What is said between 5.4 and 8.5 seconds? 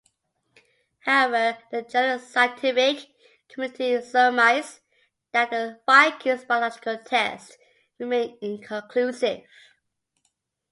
the Viking's biological tests remain